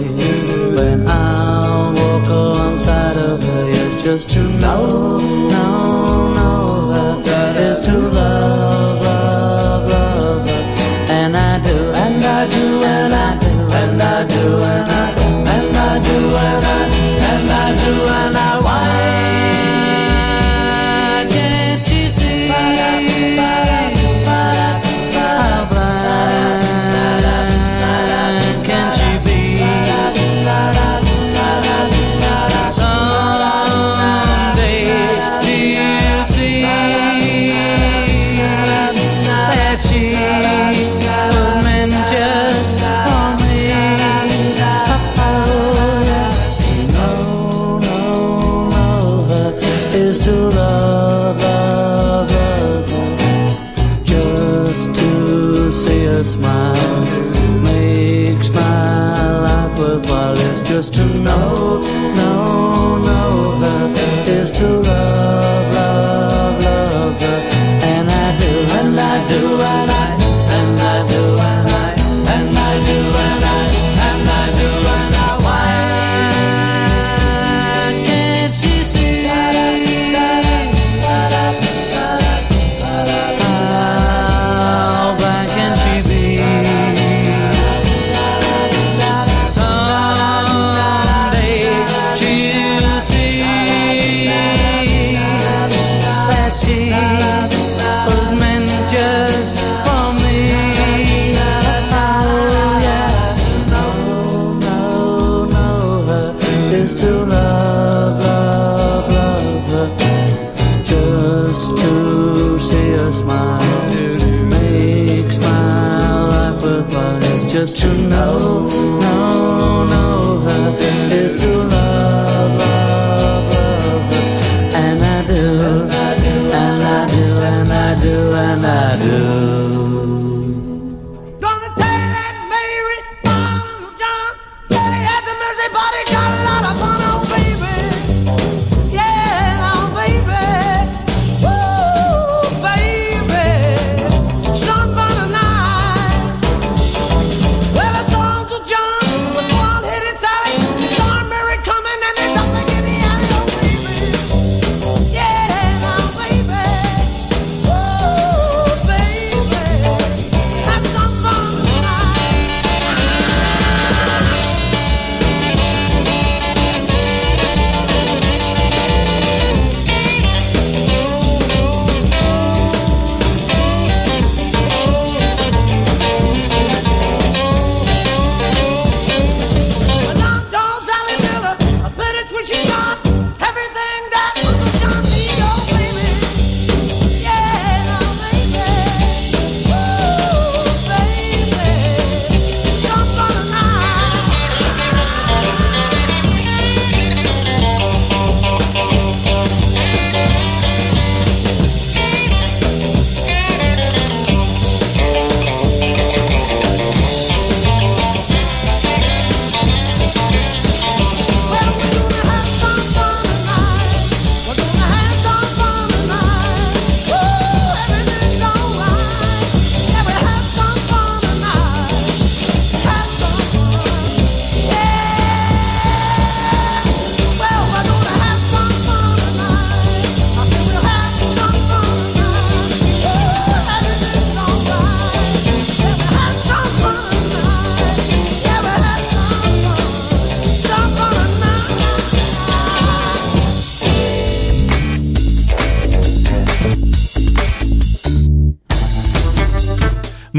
[0.77, 3.69] when I'll walk alongside of her.
[3.69, 5.17] Yes, just to know,
[5.49, 9.07] know, know her is to love,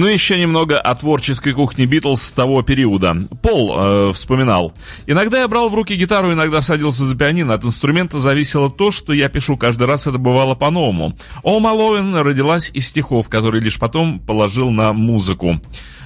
[0.08, 3.16] еще немного о творческой кухне Битлз с того периода.
[3.42, 4.72] Пол э, вспоминал.
[5.06, 7.54] «Иногда я брал в руки гитару, иногда садился за пианино.
[7.54, 9.56] От инструмента зависело то, что я пишу.
[9.56, 11.16] Каждый раз это бывало по-новому.
[11.42, 15.60] О Малоуин родилась из стихов, которые лишь потом положил на музыку».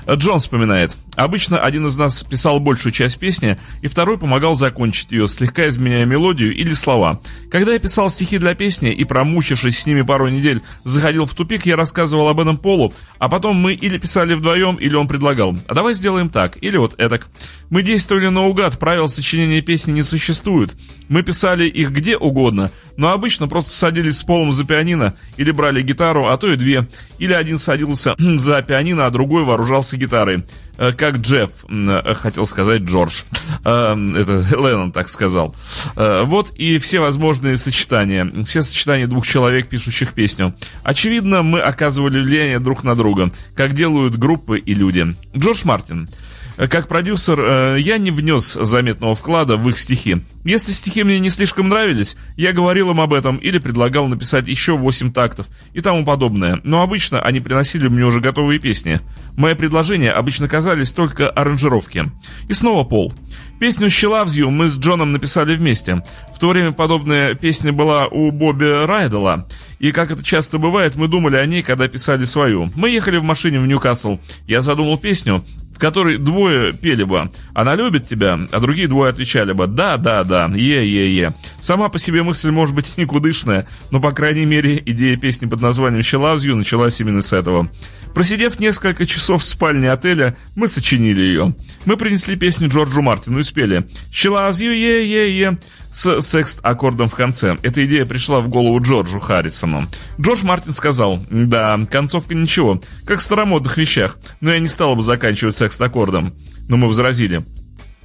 [0.09, 0.97] Джон вспоминает.
[1.15, 6.07] Обычно один из нас писал большую часть песни, и второй помогал закончить ее, слегка изменяя
[6.07, 7.21] мелодию или слова.
[7.51, 11.67] Когда я писал стихи для песни и, промучившись с ними пару недель, заходил в тупик,
[11.67, 15.57] я рассказывал об этом Полу, а потом мы или писали вдвоем, или он предлагал.
[15.67, 17.29] А давай сделаем так, или вот этак.
[17.69, 20.75] Мы действовали наугад, правил сочинения песни не существует.
[21.09, 25.83] Мы писали их где угодно, но обычно просто садились с Полом за пианино, или брали
[25.83, 26.87] гитару, а то и две.
[27.19, 30.45] Или один садился за пианино, а другой вооружался гитарой.
[30.79, 33.23] Э, Как Джефф, э, хотел сказать Джордж.
[33.65, 35.55] Э, Это Леннон так сказал.
[35.95, 38.31] Вот и все возможные сочетания.
[38.45, 40.55] Все сочетания двух человек, пишущих песню.
[40.83, 45.15] Очевидно, мы оказывали влияние друг на друга, как делают группы и люди.
[45.37, 46.09] Джордж Мартин.
[46.57, 50.19] Э, Как продюсер, э, я не внес заметного вклада в их стихи.
[50.45, 54.77] Если стихи мне не слишком нравились, я говорил им об этом или предлагал написать еще
[54.77, 59.01] 8 тактов и тому подобное, но обычно они приносили мне уже готовые песни.
[59.37, 62.05] Мои предложения обычно казались только аранжировки.
[62.49, 63.15] И снова Пол.
[63.59, 66.03] Песню «She Loves You» мы с Джоном написали вместе.
[66.35, 69.47] В то время подобная песня была у Бобби Райдела,
[69.79, 72.71] и, как это часто бывает, мы думали о ней, когда писали свою.
[72.75, 74.19] Мы ехали в машине в Ньюкасл.
[74.49, 75.45] Я задумал песню,
[75.83, 80.47] которой двое пели бы «Она любит тебя», а другие двое отвечали бы «Да, да, да,
[80.47, 81.33] е-е-е».
[81.61, 86.03] Сама по себе мысль может быть никудышная, но, по крайней мере, идея песни под названием
[86.03, 87.69] «She loves you» началась именно с этого.
[88.15, 91.55] Просидев несколько часов в спальне отеля, мы сочинили ее.
[91.87, 95.59] Мы принесли песню Джорджу Мартину и спели «She loves you, е-е-е»
[95.93, 97.57] с секст-аккордом в конце.
[97.63, 99.85] Эта идея пришла в голову Джорджу Харрисону.
[100.21, 105.03] Джордж Мартин сказал, да, концовка ничего, как в старомодных вещах, но я не стал бы
[105.03, 106.35] заканчивать секст-аккордом.
[106.69, 107.45] Но мы возразили,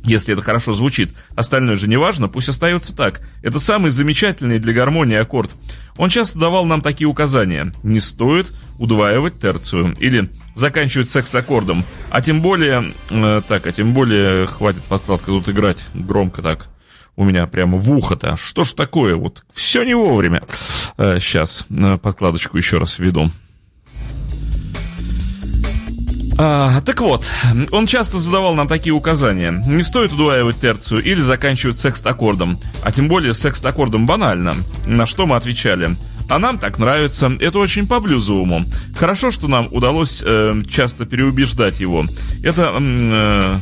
[0.04, 1.12] если это хорошо звучит.
[1.36, 3.22] Остальное же не важно, пусть остается так.
[3.44, 5.52] Это самый замечательный для гармонии аккорд.
[5.98, 7.74] Он часто давал нам такие указания.
[7.84, 9.96] Не стоит удваивать терцию.
[10.00, 11.84] Или заканчивать секс-аккордом.
[12.10, 12.94] А тем более...
[13.10, 14.46] э, так, а тем более...
[14.48, 15.86] Хватит подкладка тут играть.
[15.94, 16.68] Громко так.
[17.16, 18.38] У меня прямо в ухо-то.
[18.38, 19.16] Что ж такое?
[19.16, 20.44] Вот все не вовремя.
[20.98, 21.66] сейчас
[22.02, 23.32] подкладочку еще раз введу.
[26.40, 27.26] А, так вот,
[27.72, 29.52] он часто задавал нам такие указания.
[29.66, 32.60] Не стоит удваивать терцию или заканчивать секст-аккордом.
[32.84, 34.54] А тем более секст-аккордом банально.
[34.86, 35.96] На что мы отвечали.
[36.30, 38.66] А нам так нравится, это очень по-блюзовому.
[38.98, 42.06] Хорошо, что нам удалось э, часто переубеждать его.
[42.44, 42.74] Это...
[42.80, 43.60] э,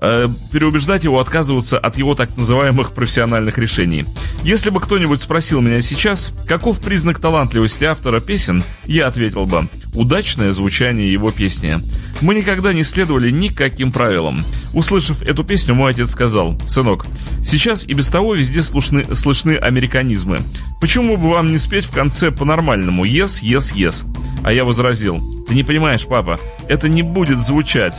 [0.00, 4.04] э, переубеждать его отказываться от его так называемых профессиональных решений.
[4.42, 10.52] Если бы кто-нибудь спросил меня сейчас, каков признак талантливости автора песен, я ответил бы удачное
[10.52, 11.78] звучание его песни.
[12.20, 14.44] Мы никогда не следовали никаким правилам.
[14.74, 17.06] Услышав эту песню, мой отец сказал, «Сынок,
[17.44, 20.40] сейчас и без того везде слышны, слышны американизмы.
[20.80, 24.04] Почему бы вам не спеть в конце по-нормальному «Yes, yes, yes»?»
[24.44, 26.38] А я возразил, «Ты не понимаешь, папа,
[26.68, 27.94] это не будет звучать».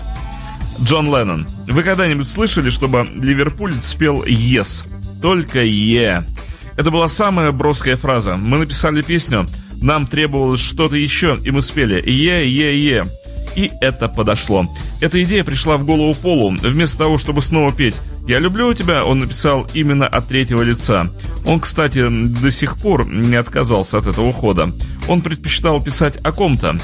[0.81, 1.47] Джон Леннон.
[1.67, 4.85] Вы когда-нибудь слышали, чтобы Ливерпуль спел «Yes»?
[5.21, 6.23] Только «Е».
[6.77, 8.37] Это была самая броская фраза.
[8.37, 9.45] Мы написали песню,
[9.81, 13.03] нам требовалось что-то еще, и мы спели «Е, Е, Е».
[13.55, 14.65] И это подошло.
[15.01, 16.55] Эта идея пришла в голову Полу.
[16.55, 21.09] Вместо того, чтобы снова петь «Я люблю тебя», он написал именно от третьего лица.
[21.45, 24.71] Он, кстати, до сих пор не отказался от этого хода.
[25.09, 26.77] Он предпочитал писать о ком-то,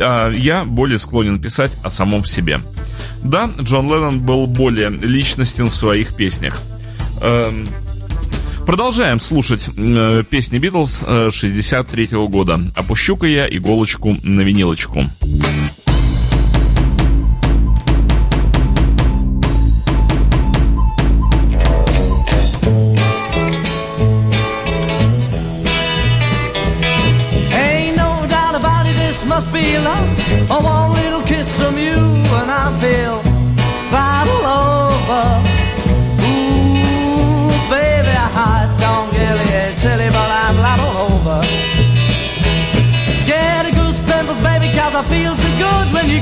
[0.00, 2.60] а я более склонен писать о самом себе.
[3.22, 6.62] Да, Джон Леннон был более личностен в своих песнях.
[7.20, 7.68] Эм,
[8.66, 12.60] Продолжаем слушать э, песни Битлз э, 63 года.
[12.74, 14.98] Опущу-ка я иголочку на винилочку.
[14.98, 15.65] Ain't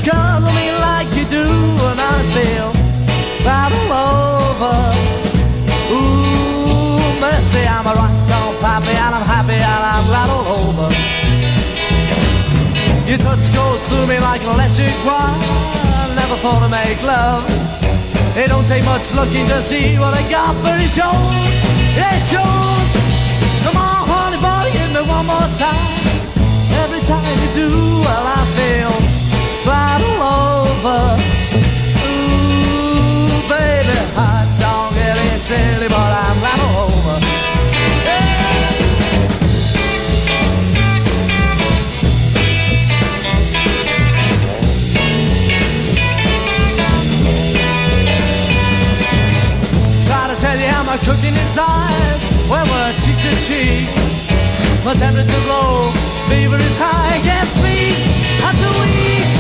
[0.05, 1.47] cuddle me like you do,
[1.89, 2.69] and I feel
[3.49, 4.77] right over.
[5.97, 10.89] Ooh, mercy, I'm a rock on poppy, and I'm happy, and I'm right all over.
[13.09, 15.37] Your touch goes through me like an electric wire.
[16.15, 17.45] Never thought to make love.
[18.37, 21.55] It don't take much looking to see what I got, but it shows.
[21.97, 22.89] It shows.
[23.65, 25.93] Come on, honey, boy, give me one more time.
[26.83, 27.69] Every time you do,
[28.05, 29.04] well, I feel
[30.85, 31.17] over.
[32.05, 37.17] Ooh, baby, I don't get it silly, but I'm all over.
[38.05, 38.33] Yeah.
[50.05, 52.21] Try to tell you how my cooking is hot
[52.51, 53.89] when we're cheek to cheek.
[54.85, 55.93] My temperature's low,
[56.29, 57.21] fever is high.
[57.25, 57.95] Guess me,
[58.45, 59.34] I'm too weak.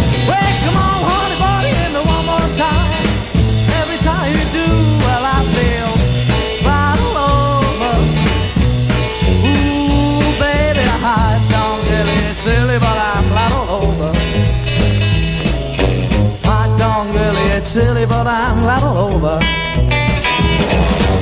[17.74, 19.34] Silly, but I'm right all over.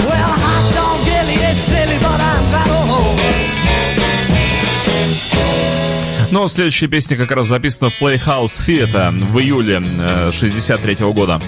[0.08, 0.32] Well,
[0.78, 3.32] don't really get silly, but I'm right all over.
[6.30, 11.40] Но следующая песня как раз записана в Playhouse Theatre в июле э, 63 года.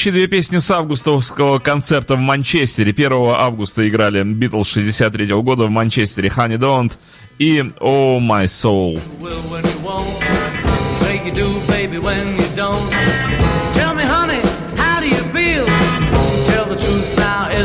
[0.00, 2.90] Следующие две песни с августовского концерта в Манчестере.
[2.90, 6.92] 1 августа играли Битлз 63 -го года в Манчестере «Honey Don't»
[7.38, 8.98] и «Oh My Soul».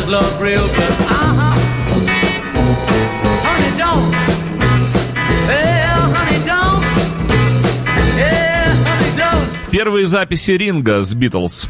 [0.07, 1.54] Love real, but uh-huh.
[9.77, 11.67] Первые записи ринга с Битлз.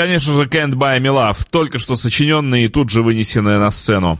[0.00, 4.18] конечно же, Can't Buy Me Love, только что сочиненная и тут же вынесенная на сцену.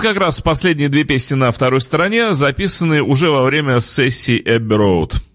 [0.00, 4.78] Вот как раз последние две песни на второй стороне записаны уже во время сессии Abbey
[4.78, 5.29] Road.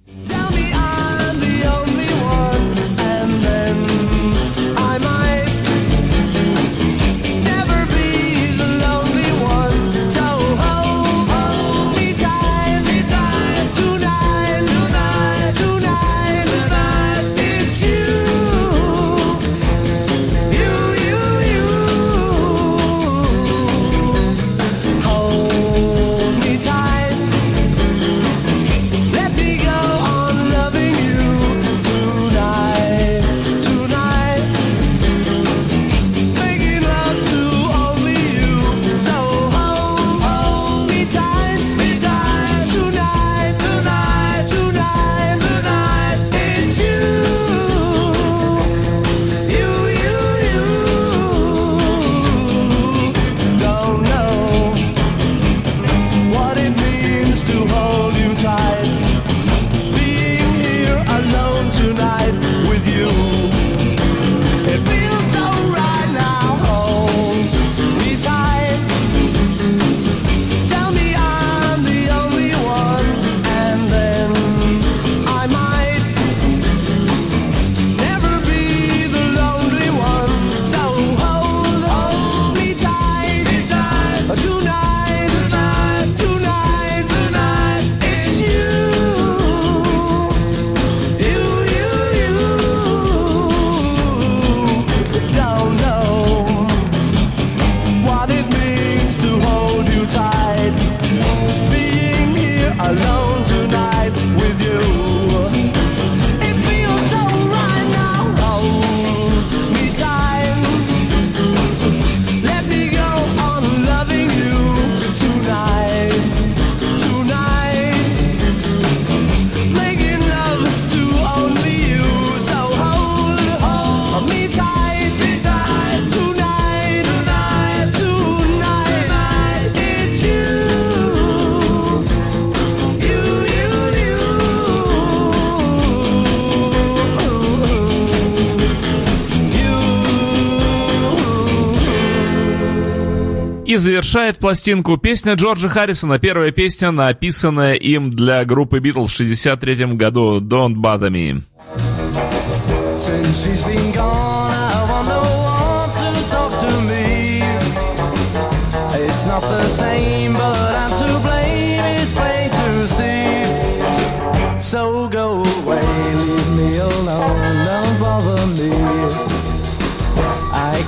[144.16, 150.40] Завершает пластинку песня Джорджа Харрисона, первая песня, написанная им для группы Битлз в 63 году
[150.40, 151.42] «Don't Bother Me».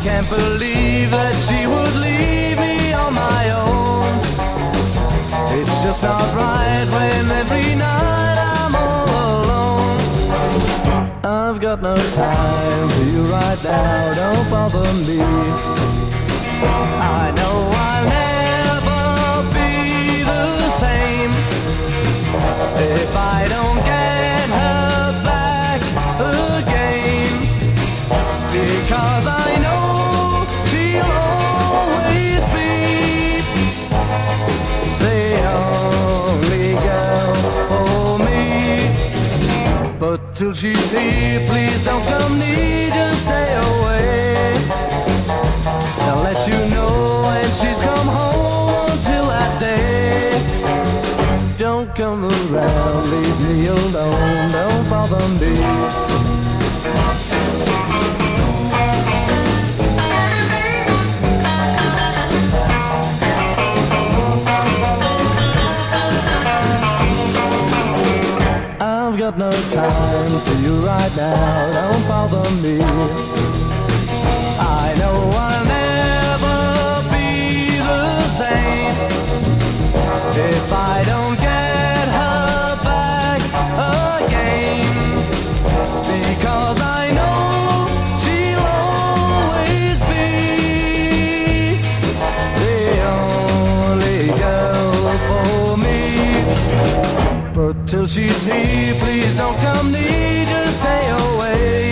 [0.04, 1.67] Can't believe that she
[6.00, 9.10] Not right when every night I'm all
[9.44, 10.00] alone.
[11.24, 15.20] I've got no time for you right now, don't bother me.
[17.02, 19.04] I know I'll never
[19.58, 21.32] be the same
[22.94, 25.82] if I don't get her back
[26.62, 27.34] again.
[28.52, 29.37] Because I
[40.38, 44.56] till she's here, please don't come near, just stay away.
[46.06, 50.40] I'll let you know when she's come home until that day.
[51.58, 56.47] Don't come around, leave me alone, don't bother me.
[97.88, 101.92] Till she's here, please don't come near, just stay away.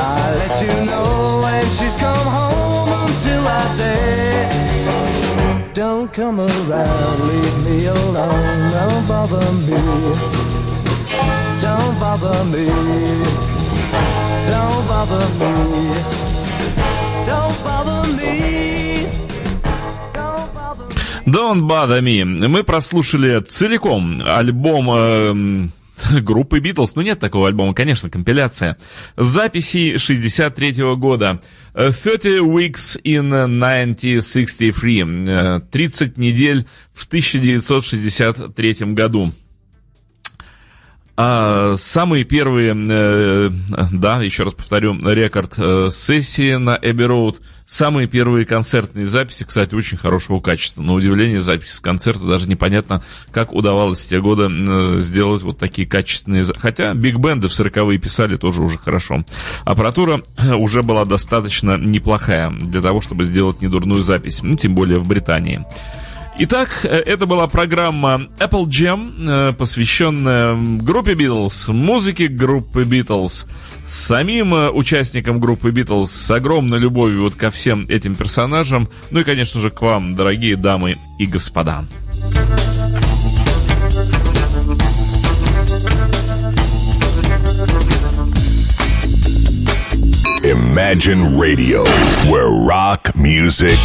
[0.00, 5.72] I'll let you know when she's come home until that day.
[5.74, 9.80] Don't come around, leave me alone, don't bother me.
[11.60, 12.66] Don't bother me.
[14.52, 15.52] Don't bother me.
[17.26, 18.77] Don't bother me.
[21.30, 22.24] Don't Bother Me.
[22.24, 25.72] Мы прослушали целиком альбом эм,
[26.22, 26.96] группы Битлз.
[26.96, 28.78] Ну, нет такого альбома, конечно, компиляция.
[29.16, 31.40] Записи 63 года.
[31.74, 35.04] Э, 30 Weeks in 1963.
[35.28, 39.32] Э, 30 недель в 1963 году.
[41.20, 43.50] А, самые первые, э,
[43.92, 47.40] да, еще раз повторю, рекорд э, сессии на Эбби Роуд.
[47.68, 50.82] Самые первые концертные записи, кстати, очень хорошего качества.
[50.82, 55.86] На удивление, записи с концерта даже непонятно, как удавалось в те годы сделать вот такие
[55.86, 56.46] качественные...
[56.56, 59.22] Хотя биг-бенды в 40-е писали тоже уже хорошо.
[59.66, 60.22] Аппаратура
[60.56, 64.40] уже была достаточно неплохая для того, чтобы сделать недурную запись.
[64.42, 65.66] Ну, тем более в Британии.
[66.40, 73.44] Итак, э, это была программа Apple Jam, э, посвященная группе Beatles, музыке группы Beatles,
[73.88, 79.24] самим э, участникам группы Beatles с огромной любовью вот ко всем этим персонажам, ну и,
[79.24, 81.84] конечно же, к вам, дорогие дамы и господа.
[90.44, 91.84] Imagine Radio,
[92.30, 93.76] where rock music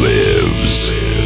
[0.00, 1.19] lives.